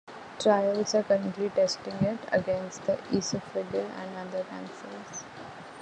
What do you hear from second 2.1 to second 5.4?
against esophageal and other cancers.